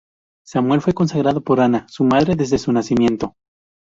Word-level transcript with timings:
Samuel 0.43 0.81
fue 0.81 0.95
consagrado 0.95 1.41
por 1.43 1.59
Ana, 1.59 1.85
su 1.87 2.03
madre, 2.03 2.35
desde 2.35 2.57
su 2.57 2.71
nacimiento. 2.73 3.35